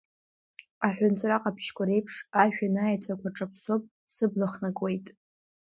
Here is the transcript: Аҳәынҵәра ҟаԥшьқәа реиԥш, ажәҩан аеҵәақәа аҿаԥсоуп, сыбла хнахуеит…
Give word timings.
Аҳәынҵәра 0.85 1.41
ҟаԥшьқәа 1.43 1.83
реиԥш, 1.87 2.15
ажәҩан 2.41 2.75
аеҵәақәа 2.83 3.27
аҿаԥсоуп, 3.29 3.83
сыбла 4.13 4.47
хнахуеит… 4.51 5.05